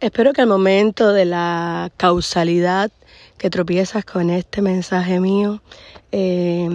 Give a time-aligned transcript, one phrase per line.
[0.00, 2.90] Espero que al momento de la causalidad
[3.38, 5.62] que tropiezas con este mensaje mío,
[6.12, 6.68] eh,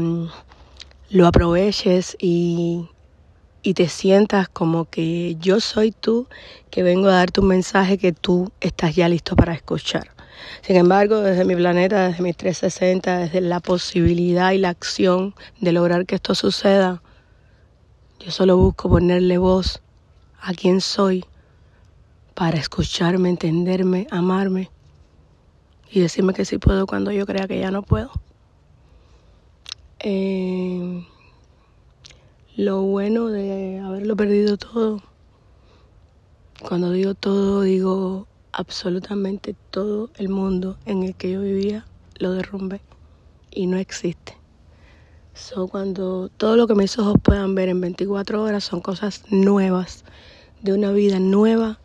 [1.10, 2.88] lo aproveches y,
[3.62, 6.28] y te sientas como que yo soy tú,
[6.70, 10.12] que vengo a darte un mensaje que tú estás ya listo para escuchar.
[10.62, 15.74] Sin embargo, desde mi planeta, desde mi 360, desde la posibilidad y la acción de
[15.74, 17.02] lograr que esto suceda,
[18.20, 19.82] yo solo busco ponerle voz
[20.42, 21.26] a quien soy
[22.40, 24.72] para escucharme, entenderme, amarme
[25.92, 28.12] y decirme que sí puedo cuando yo crea que ya no puedo.
[30.00, 31.06] Eh,
[32.56, 35.04] lo bueno de haberlo perdido todo,
[36.62, 41.86] cuando digo todo, digo absolutamente todo el mundo en el que yo vivía,
[42.20, 42.80] lo derrumbé
[43.52, 44.38] y no existe.
[45.34, 50.06] So, cuando todo lo que mis ojos puedan ver en 24 horas son cosas nuevas,
[50.62, 51.80] de una vida nueva,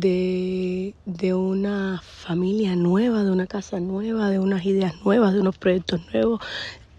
[0.00, 5.58] de, de una familia nueva, de una casa nueva, de unas ideas nuevas, de unos
[5.58, 6.40] proyectos nuevos.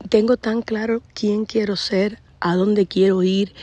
[0.09, 3.53] Tengo tan claro quién quiero ser, a dónde quiero ir,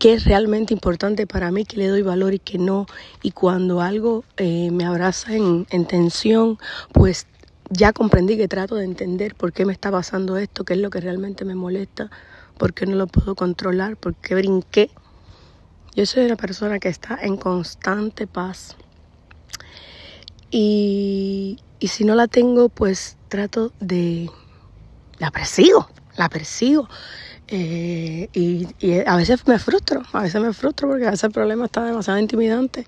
[0.00, 2.86] qué es realmente importante para mí, que le doy valor y que no.
[3.22, 6.58] Y cuando algo eh, me abraza en, en tensión,
[6.92, 7.28] pues
[7.68, 10.90] ya comprendí que trato de entender por qué me está pasando esto, qué es lo
[10.90, 12.10] que realmente me molesta,
[12.58, 14.90] por qué no lo puedo controlar, por qué brinqué.
[15.94, 18.76] Yo soy una persona que está en constante paz.
[20.50, 24.30] Y, y si no la tengo, pues trato de...
[25.18, 26.88] La persigo, la persigo.
[27.52, 28.66] Eh, y,
[29.06, 32.18] a veces me frustro, a veces me frustro porque a veces el problema está demasiado
[32.18, 32.86] intimidante.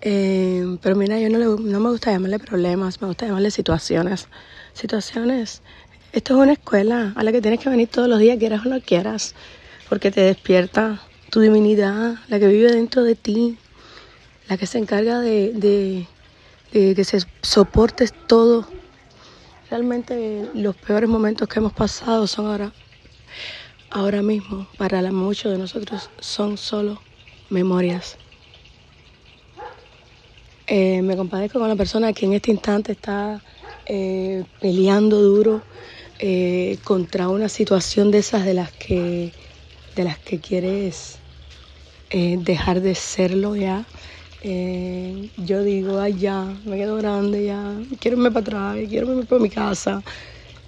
[0.00, 4.28] Eh, pero mira, yo no, no me gusta llamarle problemas, me gusta llamarle situaciones.
[4.72, 5.62] Situaciones.
[6.12, 8.68] Esto es una escuela a la que tienes que venir todos los días, quieras o
[8.68, 9.34] no quieras,
[9.88, 13.58] porque te despierta tu divinidad, la que vive dentro de ti,
[14.50, 15.52] la que se encarga de,
[16.72, 18.66] de, que se soportes todo.
[19.70, 22.72] Realmente los peores momentos que hemos pasado son ahora
[23.90, 27.00] ahora mismo para muchos de nosotros son solo
[27.48, 28.16] memorias.
[30.66, 33.40] Eh, me compadezco con la persona que en este instante está
[33.86, 35.62] eh, peleando duro
[36.18, 39.32] eh, contra una situación de esas de las que
[39.94, 41.18] de las que quieres
[42.10, 43.86] dejar de serlo ya.
[44.42, 49.24] Eh, yo digo, ay ya, me quedo grande ya, quiero irme para atrás, quiero irme
[49.24, 50.02] para mi casa,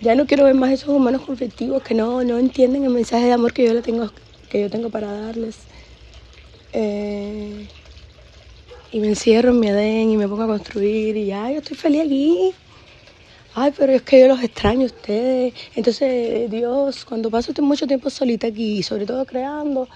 [0.03, 3.33] ya no quiero ver más esos humanos conflictivos que no, no entienden el mensaje de
[3.33, 4.11] amor que yo, le tengo,
[4.51, 5.57] que yo tengo para darles.
[6.75, 7.67] Eh,
[8.93, 11.77] y me encierro en mi Edén y me pongo a construir y ya, yo estoy
[11.77, 12.53] feliz aquí.
[13.55, 15.55] Ay, pero es que yo los extraño a ustedes.
[15.75, 19.89] Entonces, Dios, cuando paso mucho tiempo solita aquí, sobre todo creando,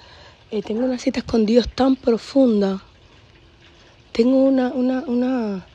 [0.51, 2.83] eh, tengo una cita con tan profunda.
[4.17, 5.69] Tengo una, una, una,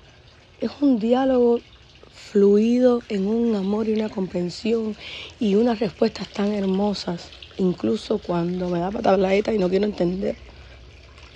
[0.60, 1.62] es un diálogo
[2.10, 4.96] fluido en un amor y una comprensión
[5.40, 10.38] y unas respuestas tan hermosas, incluso cuando me da patablaeta y no quiero entender.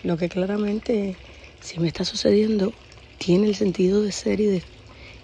[0.01, 1.15] Lo que claramente,
[1.59, 2.73] si me está sucediendo,
[3.19, 4.63] tiene el sentido de ser y de,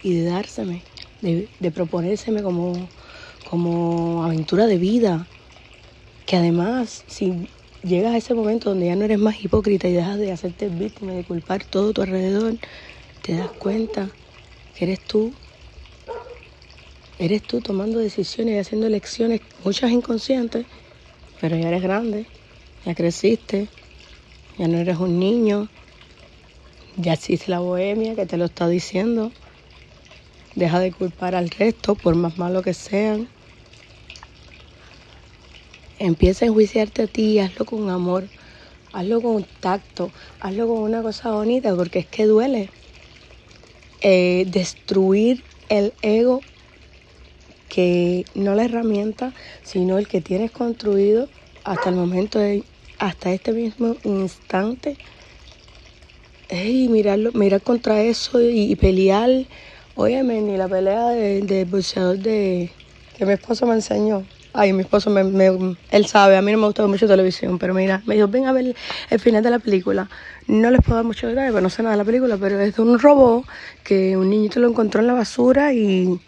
[0.03, 0.83] y de dárseme,
[1.21, 2.91] de, de proponérseme como,
[3.49, 5.25] como aventura de vida,
[6.27, 7.33] que además, si
[7.83, 11.13] llegas a ese momento donde ya no eres más hipócrita y dejas de hacerte víctima,
[11.13, 12.55] de culpar todo tu alrededor,
[13.21, 14.09] te das cuenta
[14.75, 15.33] que eres tú
[17.21, 20.65] Eres tú tomando decisiones y haciendo elecciones, muchas inconscientes,
[21.39, 22.25] pero ya eres grande,
[22.83, 23.67] ya creciste,
[24.57, 25.69] ya no eres un niño,
[26.97, 29.31] ya existe la bohemia que te lo está diciendo.
[30.55, 33.27] Deja de culpar al resto, por más malo que sean.
[36.03, 38.27] Empieza a enjuiciarte a ti, hazlo con amor,
[38.91, 42.71] hazlo con tacto, hazlo con una cosa bonita, porque es que duele.
[44.01, 46.41] Eh, destruir el ego
[47.69, 51.29] que no la herramienta, sino el que tienes construido
[51.63, 52.63] hasta el momento de,
[52.97, 54.97] hasta este mismo instante.
[56.49, 59.29] Hey, mirarlo, mirar contra eso y, y pelear.
[59.93, 62.71] Óyeme, ni la pelea de, de boxeador de
[63.15, 64.25] que mi esposo me enseñó.
[64.53, 67.73] Ay, mi esposo, me, me, él sabe, a mí no me gusta mucho televisión, pero
[67.73, 68.75] mira, me dijo, ven a ver
[69.09, 70.09] el final de la película.
[70.47, 72.75] No les puedo dar mucho detalle, pero no sé nada de la película, pero es
[72.75, 73.45] de un robot
[73.83, 76.19] que un niñito lo encontró en la basura y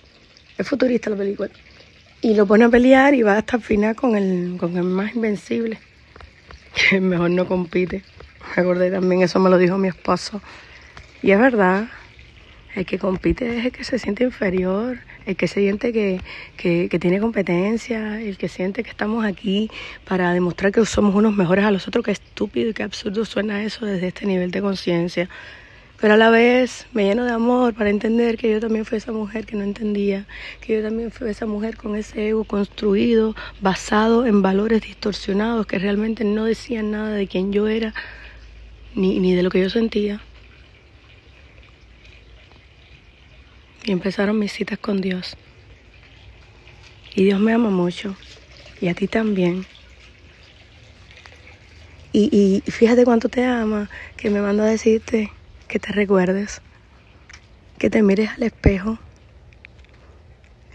[0.57, 1.49] es futurista la película.
[2.21, 5.13] Y lo pone a pelear y va hasta el final con el, con el más
[5.15, 5.79] invencible.
[6.73, 8.03] Que mejor no compite.
[8.55, 10.41] Me acordé también, eso me lo dijo mi esposo.
[11.21, 11.87] Y es verdad,
[12.75, 16.21] el que compite es el que se siente inferior, el que se siente que,
[16.57, 19.69] que, tiene competencia, el que siente que estamos aquí
[20.05, 22.03] para demostrar que somos unos mejores a los otros.
[22.03, 25.29] Qué estúpido y qué absurdo suena eso desde este nivel de conciencia.
[26.01, 29.11] pero a la vez me lleno de amor para entender que yo también fui esa
[29.13, 30.25] mujer que no entendía,
[30.59, 35.79] que yo también fui esa mujer con ese ego construido, basado en valores distorsionados que
[35.79, 37.93] realmente no decían nada de quién yo era
[38.95, 40.21] ni, ni de lo que yo sentía.
[43.83, 45.35] Y empezaron mis citas con Dios.
[47.15, 48.15] Y Dios me ama mucho.
[48.81, 49.65] Y a ti también.
[52.11, 52.29] Y,
[52.65, 55.31] y fíjate cuánto te ama, que me manda a decirte
[55.67, 56.61] que te recuerdes,
[57.79, 58.99] que te mires al espejo.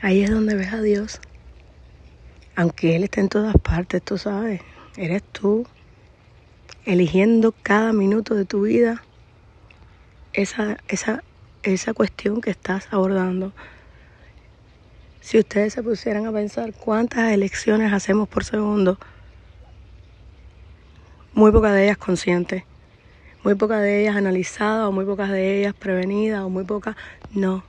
[0.01, 1.21] Ahí es donde ves a Dios.
[2.57, 4.61] Aunque Él esté en todas partes, tú sabes,
[4.97, 5.67] eres tú
[6.85, 9.03] eligiendo cada minuto de tu vida
[10.33, 11.23] esa, esa,
[11.75, 13.53] esa cuestión que estás abordando.
[15.21, 18.99] Si ustedes se pusieran a pensar cuántas elecciones hacemos por segundo,
[21.35, 22.65] muy pocas de ellas conscientes,
[23.45, 26.97] muy pocas de ellas analizadas o muy pocas de ellas prevenidas o muy pocas,
[27.33, 27.63] no,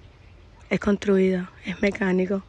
[0.69, 2.43] es construida, es mecánico,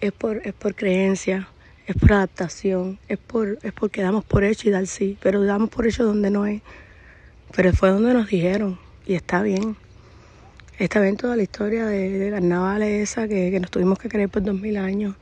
[0.00, 1.48] es por, es por creencia,
[1.86, 5.70] es por adaptación, es por es porque damos por hecho y dar sí, pero damos
[5.70, 6.60] por hecho donde no es.
[7.56, 9.74] Pero fue donde nos dijeron y está bien.
[10.78, 14.28] Está bien toda la historia de, de carnaval esa que, que nos tuvimos que creer
[14.28, 15.16] por dos mil años.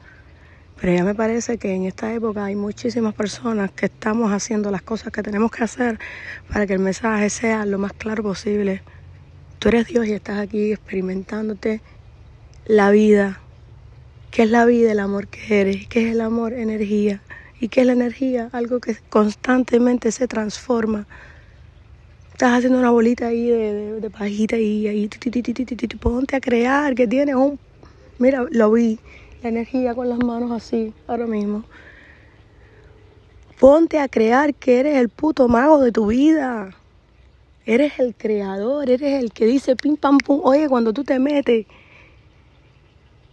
[0.78, 4.82] Pero ya me parece que en esta época hay muchísimas personas que estamos haciendo las
[4.82, 5.98] cosas que tenemos que hacer
[6.52, 8.82] para que el mensaje sea lo más claro posible.
[9.58, 11.80] Tú eres Dios y estás aquí experimentándote
[12.66, 13.40] la vida.
[14.30, 14.92] ¿Qué es la vida?
[14.92, 15.88] El amor que eres.
[15.88, 16.52] ¿Qué es el amor?
[16.52, 17.22] Energía.
[17.58, 18.50] ¿Y qué es la energía?
[18.52, 21.06] Algo que constantemente se transforma.
[22.36, 25.08] Estás haciendo una bolita ahí de, pajita y ahí
[25.98, 27.58] ponte a crear que tienes un...
[28.18, 28.98] Mira, lo vi
[29.42, 31.64] la energía con las manos así, ahora mismo.
[33.58, 36.76] Ponte a crear que eres el puto mago de tu vida.
[37.64, 40.42] Eres el creador, eres el que dice pim pam pum.
[40.44, 41.64] Oye, cuando tú te metes,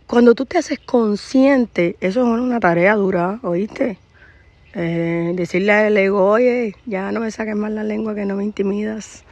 [0.08, 3.98] cuando tú te haces consciente, eso es una tarea dura, ¿oíste?
[4.76, 8.44] Eh, decirle al ego, oye, ya no me saques más la lengua que no me
[8.44, 9.24] intimidas.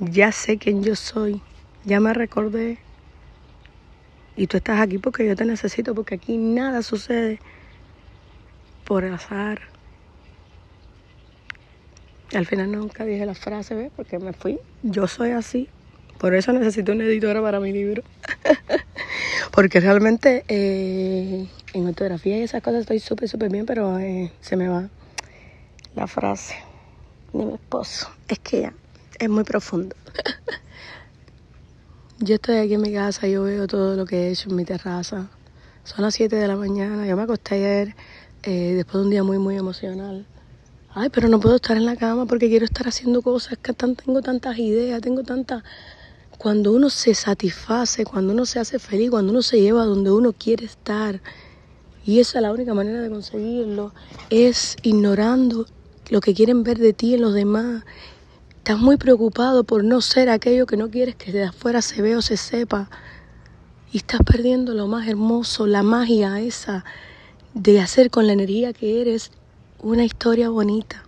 [0.00, 1.40] Ya sé quién yo soy.
[1.84, 2.78] Ya me recordé.
[4.36, 7.38] Y tú estás aquí porque yo te necesito, porque aquí nada sucede
[8.84, 9.60] por azar.
[12.34, 13.92] Al final nunca dije la frase, ¿ves?
[13.94, 14.58] Porque me fui.
[14.82, 15.68] Yo soy así.
[16.18, 18.02] Por eso necesito una editora para mi libro.
[19.52, 24.56] porque realmente eh, en ortografía y esas cosas estoy súper, súper bien, pero eh, se
[24.56, 24.88] me va
[25.94, 26.54] la frase
[27.32, 28.08] de mi esposo.
[28.28, 28.74] Es que ya
[29.18, 29.94] es muy profundo.
[32.18, 34.64] Yo estoy aquí en mi casa, yo veo todo lo que he hecho en mi
[34.64, 35.28] terraza.
[35.82, 37.96] Son las 7 de la mañana, yo me acosté ayer
[38.44, 40.24] eh, después de un día muy, muy emocional.
[40.94, 44.22] Ay, pero no puedo estar en la cama porque quiero estar haciendo cosas, que tengo
[44.22, 45.64] tantas ideas, tengo tantas...
[46.38, 50.32] Cuando uno se satisface, cuando uno se hace feliz, cuando uno se lleva donde uno
[50.32, 51.20] quiere estar,
[52.04, 53.92] y esa es la única manera de conseguirlo,
[54.30, 55.66] es ignorando
[56.10, 57.84] lo que quieren ver de ti en los demás,
[58.62, 62.18] Estás muy preocupado por no ser aquello que no quieres que de afuera se vea
[62.18, 62.88] o se sepa.
[63.92, 66.84] Y estás perdiendo lo más hermoso, la magia esa
[67.54, 69.32] de hacer con la energía que eres
[69.80, 71.02] una historia bonita.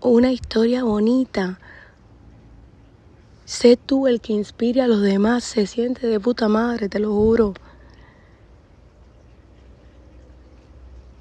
[0.00, 1.58] Una historia bonita.
[3.44, 7.12] Sé tú el que inspire a los demás, se siente de puta madre, te lo
[7.12, 7.54] juro.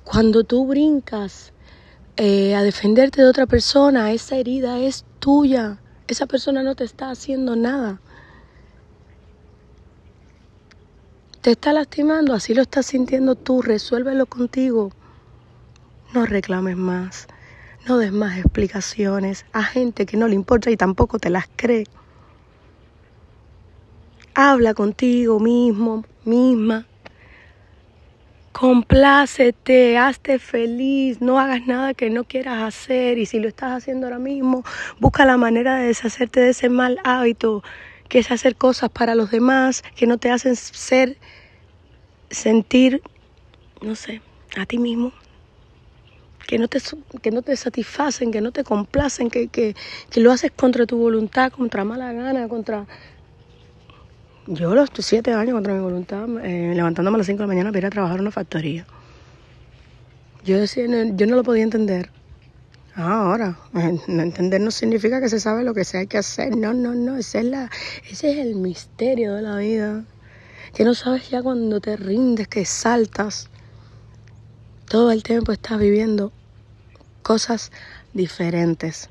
[0.06, 1.52] Cuando tú brincas
[2.16, 5.80] eh, a defenderte de otra persona, esa herida es tuya.
[6.08, 8.00] Esa persona no te está haciendo nada.
[11.42, 14.92] Te está lastimando, así lo estás sintiendo tú, resuélvelo contigo.
[16.14, 17.28] No reclames más,
[17.88, 21.86] no des más explicaciones a gente que no le importa y tampoco te las cree.
[24.36, 26.86] Habla contigo mismo, misma,
[28.58, 33.18] Complácete, hazte feliz, no hagas nada que no quieras hacer.
[33.18, 34.64] Y si lo estás haciendo ahora mismo,
[34.98, 37.66] busca la manera de deshacerte de ese mal hábito
[38.08, 41.18] que es hacer cosas para los demás que no te hacen ser,
[42.30, 43.02] sentir,
[43.82, 44.22] no sé,
[44.56, 45.12] a ti mismo,
[46.48, 46.80] que no te,
[47.22, 49.76] que no te satisfacen, que no te complacen, que, que,
[50.10, 52.86] que lo haces contra tu voluntad, contra mala gana, contra
[54.48, 57.70] yo los siete años contra mi voluntad, eh, levantándome a las cinco de la mañana
[57.72, 58.86] para ir a trabajar en una factoría.
[60.44, 62.12] Yo decía, yo no lo podía entender.
[62.96, 66.20] Ah, ahora, eh, no entender no significa que se sabe lo que se hay que
[66.20, 66.56] hacer.
[66.56, 67.70] No, no, no, ese es, la,
[68.10, 70.06] ese es el misterio de la vida.
[70.74, 73.50] Que no sabes ya cuando te rindes, que saltas.
[74.88, 76.32] Todo el tiempo estás viviendo
[77.24, 77.72] cosas
[78.14, 79.10] diferentes.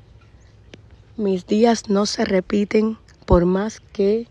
[1.17, 4.27] mis días no se repiten por más que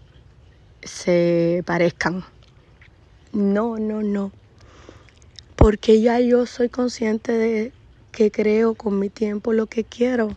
[0.85, 2.25] se parezcan.
[3.33, 4.31] No, no, no.
[5.57, 7.73] Porque ya yo soy consciente de
[8.13, 10.37] que creo con mi tiempo lo que quiero.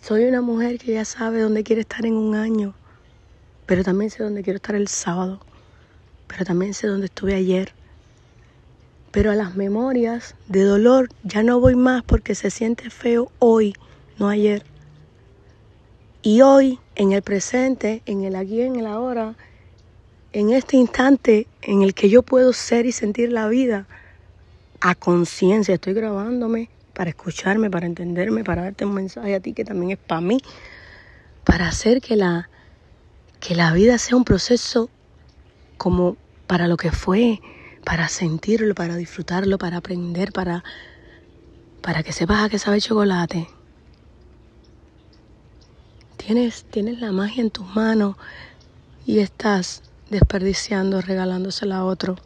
[0.00, 2.74] Soy una mujer que ya sabe dónde quiere estar en un año,
[3.66, 5.40] pero también sé dónde quiero estar el sábado,
[6.26, 7.72] pero también sé dónde estuve ayer.
[9.10, 13.74] Pero a las memorias de dolor ya no voy más porque se siente feo hoy,
[14.18, 14.64] no ayer.
[16.24, 19.34] Y hoy, en el presente, en el aquí, en el ahora,
[20.32, 23.88] en este instante en el que yo puedo ser y sentir la vida
[24.80, 29.64] a conciencia, estoy grabándome para escucharme, para entenderme, para darte un mensaje a ti que
[29.64, 30.38] también es para mí,
[31.42, 32.48] para hacer que la,
[33.40, 34.90] que la vida sea un proceso
[35.76, 37.40] como para lo que fue,
[37.84, 40.62] para sentirlo, para disfrutarlo, para aprender, para,
[41.80, 43.48] para que sepas a qué sabe chocolate.
[46.24, 48.16] Tienes, tienes la magia en tus manos
[49.06, 52.16] y estás desperdiciando, regalándosela a otro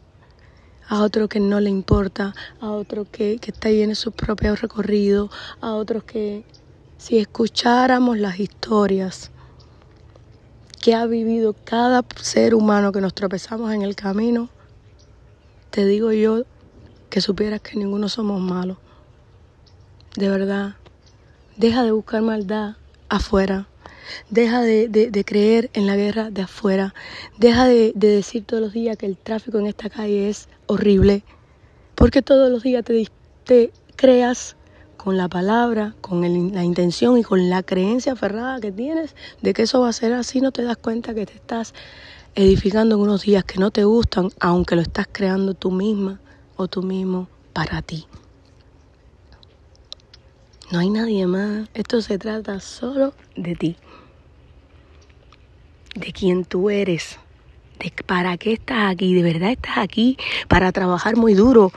[0.89, 4.55] a otro que no le importa, a otro que, que está ahí en su propio
[4.55, 6.45] recorrido, a otros que
[6.97, 9.31] si escucháramos las historias
[10.81, 14.49] que ha vivido cada ser humano que nos tropezamos en el camino,
[15.69, 16.43] te digo yo
[17.09, 18.77] que supieras que ninguno somos malos.
[20.15, 20.75] De verdad,
[21.57, 22.75] deja de buscar maldad
[23.09, 23.67] afuera.
[24.29, 26.93] Deja de, creer en la guerra de afuera.
[27.37, 31.23] Deja de, decir todos los días que el tráfico en esta calle es horrible.
[31.95, 32.83] Porque todos los días
[33.43, 34.55] te, creas
[34.97, 36.21] con la palabra, con
[36.53, 40.13] la intención y con la creencia aferrada que tienes de que eso va a ser
[40.13, 41.73] así, no te das cuenta que te estás
[42.35, 46.19] edificando en unos días que no te gustan, aunque lo estás creando tú misma
[46.55, 48.05] o tú mismo para ti.
[50.71, 51.69] No hay nadie más.
[51.73, 53.77] Esto se trata solo de ti
[55.99, 57.19] de quién tú eres,
[57.79, 61.71] de para qué estás aquí, de verdad estás aquí para trabajar muy duro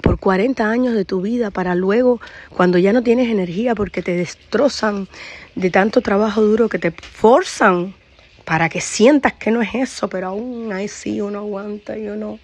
[0.00, 2.20] por 40 años de tu vida, para luego,
[2.50, 5.08] cuando ya no tienes energía porque te destrozan
[5.54, 7.94] de tanto trabajo duro que te forzan
[8.44, 12.38] para que sientas que no es eso, pero aún ahí sí uno aguanta y uno...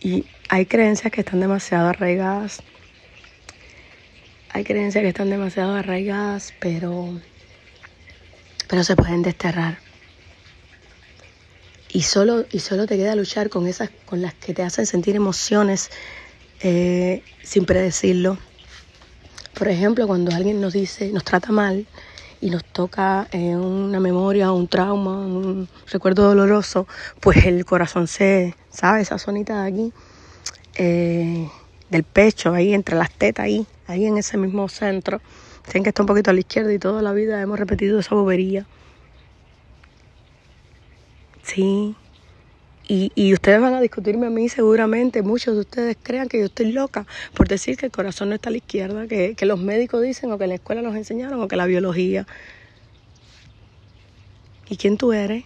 [0.00, 2.60] Y hay creencias que están demasiado arraigadas.
[4.52, 7.20] Hay creencias que están demasiado arraigadas, pero,
[8.66, 9.91] pero se pueden desterrar
[11.92, 15.14] y solo, y solo te queda luchar con esas con las que te hacen sentir
[15.14, 15.90] emociones
[16.60, 18.38] eh, sin predecirlo.
[19.54, 21.86] Por ejemplo, cuando alguien nos dice, nos trata mal
[22.40, 26.88] y nos toca eh, una memoria, un trauma, un recuerdo doloroso,
[27.20, 29.02] pues el corazón se, ¿sabe?
[29.02, 29.92] Esa zonita de aquí,
[30.76, 31.48] eh,
[31.90, 35.20] del pecho, ahí entre las tetas, ahí, ahí en ese mismo centro.
[35.64, 38.14] Tienen que está un poquito a la izquierda y toda la vida hemos repetido esa
[38.14, 38.66] bobería.
[41.42, 41.94] Sí.
[42.88, 46.46] Y, y, ustedes van a discutirme a mí seguramente, muchos de ustedes crean que yo
[46.46, 49.58] estoy loca por decir que el corazón no está a la izquierda, que, que los
[49.60, 52.26] médicos dicen o que la escuela nos enseñaron o que la biología.
[54.68, 55.44] ¿Y quién tú eres?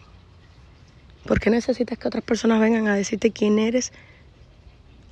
[1.27, 3.93] ¿Por qué necesitas que otras personas vengan a decirte quién eres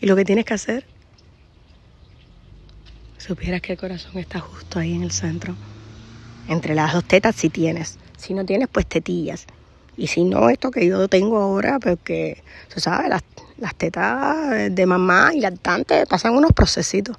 [0.01, 0.87] y lo que tienes que hacer?
[3.19, 5.57] Supieras que el corazón está justo ahí en el centro.
[6.49, 7.99] Entre las dos tetas si tienes.
[8.17, 9.47] Si no tienes, pues tetillas.
[9.97, 13.23] Y si no, esto que yo tengo ahora, porque, tú sabes, las,
[13.59, 17.17] las tetas de mamá y lactante pasan unos procesitos.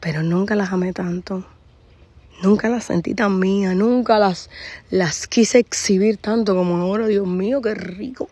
[0.00, 1.44] Pero nunca las amé tanto.
[2.42, 3.74] Nunca las sentí tan mías.
[3.76, 4.50] Nunca las,
[4.90, 7.06] las quise exhibir tanto como ahora.
[7.06, 8.28] Dios mío, qué rico.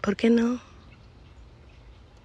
[0.00, 0.60] ¿Por qué no?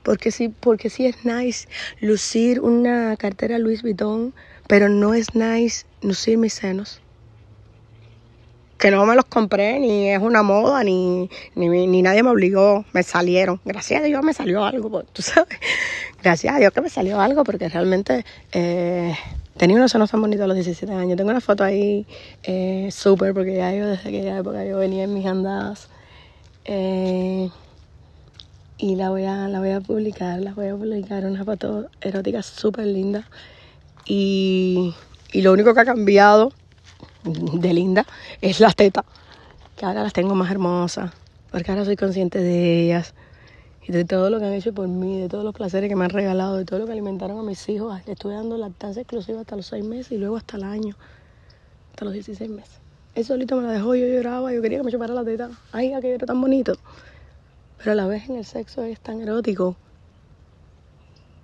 [0.03, 1.67] Porque sí, porque sí es nice
[1.99, 4.33] lucir una cartera Louis Vuitton,
[4.67, 7.01] pero no es nice lucir mis senos
[8.77, 13.03] que no me los compré, ni es una moda, ni, ni, nadie me obligó, me
[13.03, 13.59] salieron.
[13.65, 15.57] Gracias a Dios me salió algo, pues, tú sabes.
[16.23, 19.15] Gracias a Dios que me salió algo, porque realmente eh,
[19.57, 21.17] tenía unos senos tan bonitos a los 17 años.
[21.17, 22.05] Tengo una foto ahí
[22.43, 25.89] eh, súper, porque ya yo desde aquella época yo venía en mis andadas.
[26.65, 27.49] Eh,
[28.77, 32.43] y la voy, a, la voy a publicar, la voy a publicar, una foto erótica
[32.43, 33.27] súper linda.
[34.05, 34.93] Y,
[35.31, 36.53] y lo único que ha cambiado
[37.23, 38.05] de linda
[38.41, 39.03] es la teta,
[39.75, 41.11] que ahora las tengo más hermosas,
[41.51, 43.13] porque ahora soy consciente de ellas
[43.87, 46.05] y de todo lo que han hecho por mí, de todos los placeres que me
[46.05, 48.01] han regalado, de todo lo que alimentaron a mis hijos.
[48.05, 50.95] Le estuve dando lactancia exclusiva hasta los seis meses y luego hasta el año,
[51.91, 52.79] hasta los 16 meses.
[53.15, 55.49] Él solito me la dejó, yo lloraba, yo quería que me chupara la teta.
[55.71, 56.77] Ay, aquello era tan bonito.
[57.77, 59.75] Pero a la vez en el sexo es tan erótico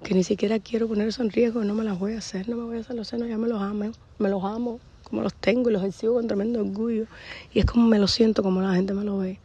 [0.04, 2.58] que ni siquiera quiero poner eso en riesgo, no me las voy a hacer, no
[2.58, 5.34] me voy a hacer los senos, ya me los amo, me los amo como los
[5.34, 7.06] tengo y los exhibo con tremendo orgullo.
[7.54, 9.40] Y es como me lo siento, como la gente me lo ve.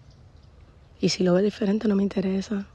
[1.01, 2.67] Y si lo ve diferente no me interesa.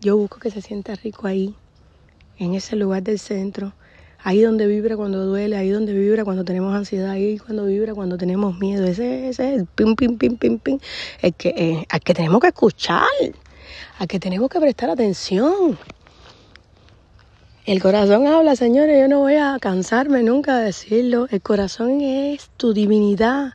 [0.00, 1.54] Yo busco que se sienta rico ahí,
[2.38, 3.74] en ese lugar del centro,
[4.22, 8.16] ahí donde vibra cuando duele, ahí donde vibra cuando tenemos ansiedad, ahí cuando vibra cuando
[8.16, 8.86] tenemos miedo.
[8.86, 10.78] Ese, ese es el pim, pim, pim, pim, pim,
[11.20, 13.04] el que, eh, al que tenemos que escuchar,
[13.98, 15.78] al que tenemos que prestar atención.
[17.66, 21.26] El corazón habla, señores, yo no voy a cansarme nunca de decirlo.
[21.30, 23.52] El corazón es tu divinidad,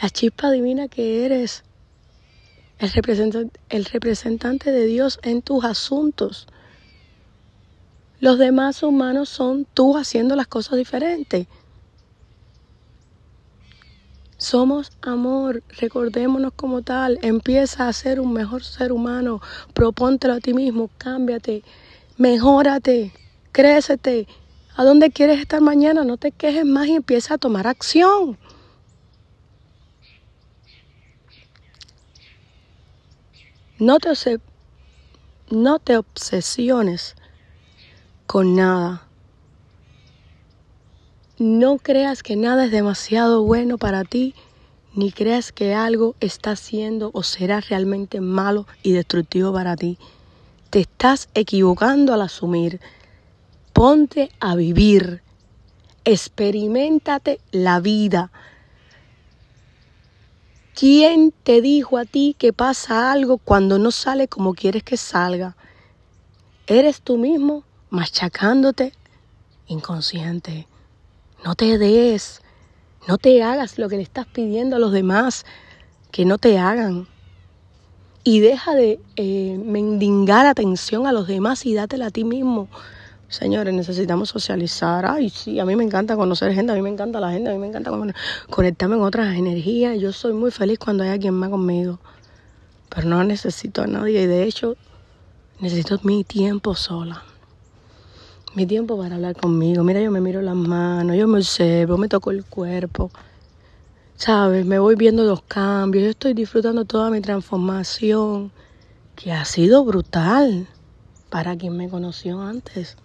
[0.00, 1.64] la chispa divina que eres
[2.78, 6.48] el representante, el representante de Dios en tus asuntos.
[8.20, 11.46] Los demás humanos son tú haciendo las cosas diferentes.
[14.36, 19.40] Somos amor, recordémonos como tal, empieza a ser un mejor ser humano,
[19.72, 21.62] propóntelo a ti mismo, cámbiate,
[22.18, 23.12] mejórate,
[23.52, 24.26] crécete.
[24.76, 26.04] ¿A dónde quieres estar mañana?
[26.04, 28.38] No te quejes más y empieza a tomar acción.
[33.78, 34.10] No te,
[35.50, 37.16] no te obsesiones
[38.26, 39.06] con nada.
[41.38, 44.34] No creas que nada es demasiado bueno para ti,
[44.94, 49.96] ni creas que algo está siendo o será realmente malo y destructivo para ti.
[50.68, 52.80] Te estás equivocando al asumir.
[53.72, 55.22] Ponte a vivir.
[56.04, 58.30] Experimentate la vida.
[60.74, 65.56] ¿Quién te dijo a ti que pasa algo cuando no sale como quieres que salga?
[66.66, 68.92] Eres tú mismo machacándote
[69.66, 70.66] inconsciente.
[71.44, 72.42] No te des,
[73.08, 75.46] no te hagas lo que le estás pidiendo a los demás
[76.10, 77.08] que no te hagan.
[78.22, 82.68] Y deja de eh, mendigar atención a los demás y dátela a ti mismo.
[83.30, 85.06] Señores, necesitamos socializar.
[85.06, 87.52] Ay, sí, a mí me encanta conocer gente, a mí me encanta la gente, a
[87.52, 87.92] mí me encanta
[88.50, 90.00] conectarme con otras energías.
[90.00, 92.00] Yo soy muy feliz cuando hay alguien más conmigo.
[92.88, 94.76] Pero no necesito a nadie y de hecho
[95.60, 97.22] necesito mi tiempo sola.
[98.56, 99.84] Mi tiempo para hablar conmigo.
[99.84, 103.12] Mira, yo me miro las manos, yo me observo, me toco el cuerpo.
[104.16, 104.66] ¿Sabes?
[104.66, 106.02] Me voy viendo los cambios.
[106.02, 108.50] Yo estoy disfrutando toda mi transformación,
[109.14, 110.66] que ha sido brutal
[111.28, 112.96] para quien me conoció antes.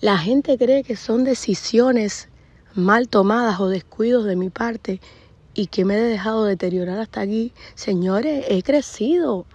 [0.00, 2.28] La gente cree que son decisiones
[2.74, 5.00] mal tomadas o descuidos de mi parte
[5.54, 7.52] y que me he dejado deteriorar hasta aquí.
[7.74, 9.46] Señores, he crecido,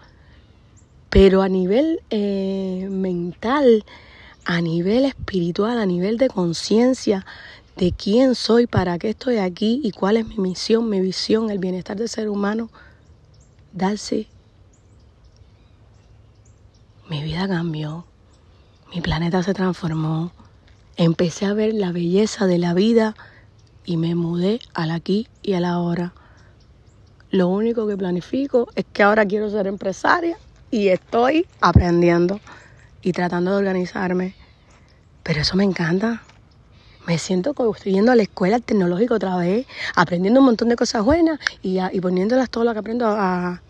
[1.12, 3.86] pero a nivel eh, mental,
[4.43, 7.23] a nivel espiritual, a nivel de conciencia
[7.77, 11.60] de quién soy, para qué estoy aquí y cuál es mi misión, mi visión, el
[11.60, 12.71] bienestar del ser humano,
[13.73, 14.27] darse.
[17.08, 18.11] Mi vida cambió.
[18.93, 20.32] Mi planeta se transformó.
[20.97, 23.15] Empecé a ver la belleza de la vida
[23.86, 26.13] y me mudé al aquí y a la ahora.
[27.30, 30.38] Lo único que planifico es que ahora quiero ser empresaria
[30.71, 32.41] y estoy aprendiendo
[33.01, 34.36] y tratando de organizarme.
[35.23, 36.21] Pero eso me encanta.
[37.08, 40.75] Me siento como estoy yendo a la escuela tecnológica otra vez, aprendiendo un montón de
[40.75, 43.62] cosas buenas y, poniéndolas todo lo que aprendo a,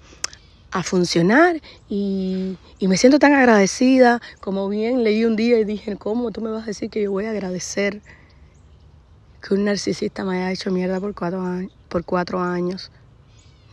[0.72, 6.32] a funcionar y, me siento tan agradecida, como bien leí un día y dije, ¿cómo
[6.32, 8.02] tú me vas a decir que yo voy a agradecer
[9.42, 11.44] que un narcisista me haya hecho mierda por cuatro,
[11.90, 12.92] por cuatro años?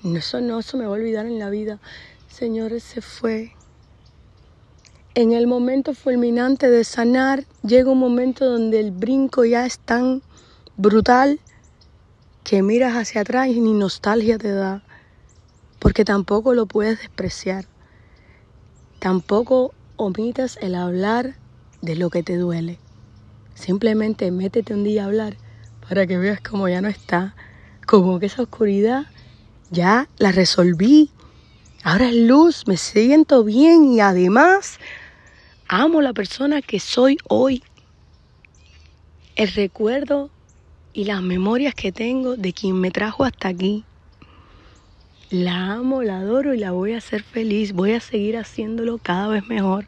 [0.04, 1.78] Eso no, eso me va a olvidar en la vida.
[2.28, 3.52] Señores, se fue.
[5.14, 10.22] En el momento fulminante de sanar, llega un momento donde el brinco ya es tan
[10.76, 11.40] brutal
[12.44, 14.82] que miras hacia atrás y ni nostalgia te da
[15.78, 17.66] porque tampoco lo puedes despreciar.
[18.98, 21.36] Tampoco omitas el hablar
[21.82, 22.78] de lo que te duele.
[23.54, 25.36] Simplemente métete un día a hablar
[25.88, 27.34] para que veas como ya no está,
[27.86, 29.06] como que esa oscuridad
[29.70, 31.10] ya la resolví.
[31.82, 34.78] Ahora es luz, me siento bien y además
[35.68, 37.62] amo la persona que soy hoy.
[39.36, 40.30] El recuerdo
[40.92, 43.84] y las memorias que tengo de quien me trajo hasta aquí.
[45.30, 47.72] La amo, la adoro y la voy a hacer feliz.
[47.72, 49.86] Voy a seguir haciéndolo cada vez mejor.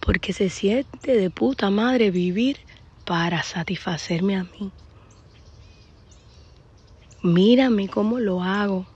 [0.00, 2.58] Porque se siente de puta madre vivir
[3.04, 4.72] para satisfacerme a mí.
[7.22, 8.86] Mírame cómo lo hago.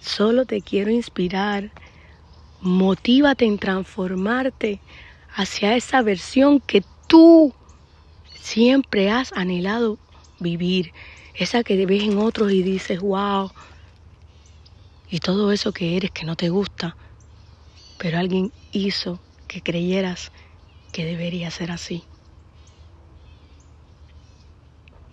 [0.00, 1.70] Solo te quiero inspirar.
[2.60, 4.80] Motívate en transformarte
[5.34, 7.54] hacia esa versión que tú
[8.34, 9.98] siempre has anhelado
[10.40, 10.92] vivir.
[11.34, 13.50] Esa que ves en otros y dices, wow,
[15.08, 16.96] y todo eso que eres que no te gusta,
[17.98, 20.32] pero alguien hizo que creyeras
[20.92, 22.04] que debería ser así.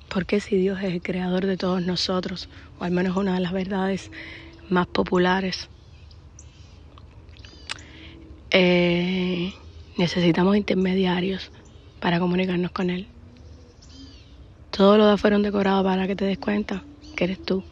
[0.09, 3.51] Porque si Dios es el creador de todos nosotros, o al menos una de las
[3.51, 4.11] verdades
[4.69, 5.69] más populares,
[8.51, 9.53] eh,
[9.97, 11.51] necesitamos intermediarios
[11.99, 13.07] para comunicarnos con Él.
[14.69, 16.83] Todo lo de fueron decorado para que te des cuenta
[17.15, 17.63] que eres tú,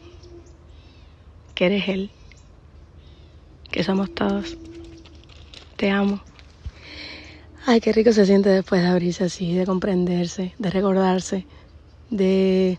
[1.54, 2.10] que eres Él,
[3.70, 4.56] que somos todos.
[5.76, 6.20] Te amo.
[7.66, 11.46] Ay, qué rico se siente después de abrirse así, de comprenderse, de recordarse,
[12.10, 12.78] de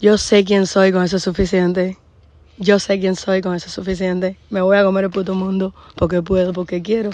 [0.00, 1.98] yo sé quién soy, con eso es suficiente.
[2.56, 4.36] Yo sé quién soy, con eso es suficiente.
[4.48, 7.10] Me voy a comer el puto mundo porque puedo, porque quiero.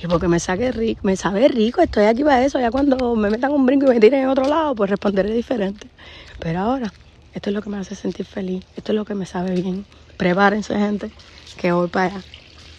[0.00, 2.60] Y porque me saque rico, me sabe rico, estoy aquí para eso.
[2.60, 5.88] Ya cuando me metan un brinco y me tiren en otro lado, pues responderé diferente.
[6.38, 6.92] Pero ahora,
[7.34, 9.86] esto es lo que me hace sentir feliz, esto es lo que me sabe bien.
[10.16, 11.10] Prepárense, gente,
[11.56, 12.22] que voy para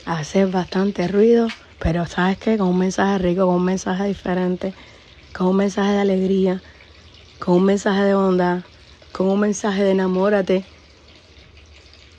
[0.05, 1.47] hacer bastante ruido,
[1.79, 2.57] pero ¿sabes qué?
[2.57, 4.73] Con un mensaje rico, con un mensaje diferente,
[5.33, 6.61] con un mensaje de alegría,
[7.39, 8.61] con un mensaje de bondad,
[9.11, 10.65] con un mensaje de enamórate,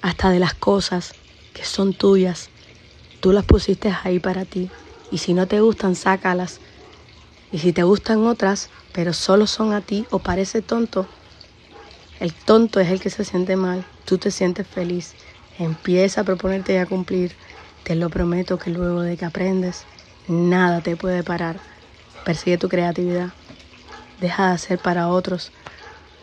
[0.00, 1.14] hasta de las cosas
[1.52, 2.50] que son tuyas.
[3.20, 4.68] Tú las pusiste ahí para ti.
[5.10, 6.60] Y si no te gustan, sácalas.
[7.52, 11.06] Y si te gustan otras, pero solo son a ti o parece tonto,
[12.22, 13.84] el tonto es el que se siente mal.
[14.04, 15.14] Tú te sientes feliz.
[15.58, 17.34] Empieza a proponerte y a cumplir.
[17.82, 19.82] Te lo prometo que luego de que aprendes,
[20.28, 21.56] nada te puede parar.
[22.24, 23.30] Persigue tu creatividad.
[24.20, 25.50] Deja de hacer para otros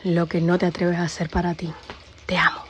[0.05, 1.69] lo que no te atreves a hacer para ti.
[2.25, 2.68] Te amo.